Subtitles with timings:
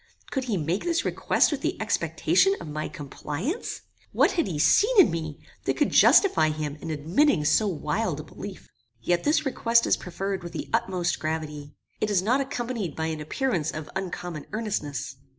[0.31, 3.81] Could he make this request with the expectation of my compliance?
[4.13, 8.23] What had he seen in me, that could justify him in admitting so wild a
[8.23, 8.67] belief?
[8.99, 11.75] Yet this request is preferred with the utmost gravity.
[11.99, 15.17] It is not accompanied by an appearance of uncommon earnestness.